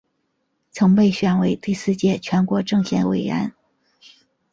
[0.71, 3.53] 曾被选为第四届全国政协委员。